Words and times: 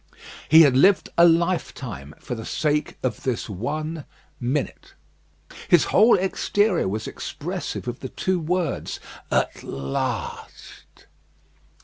He 0.49 0.61
had 0.63 0.75
lived 0.75 1.09
a 1.15 1.27
lifetime 1.27 2.15
for 2.17 2.33
the 2.33 2.43
sake 2.43 2.97
of 3.03 3.21
this 3.21 3.47
one 3.47 4.05
minute. 4.39 4.95
His 5.67 5.83
whole 5.93 6.17
exterior 6.17 6.87
was 6.87 7.05
expressive 7.07 7.87
of 7.87 7.99
the 7.99 8.09
two 8.09 8.39
words, 8.39 8.99
"At 9.29 9.61
last." 9.63 11.05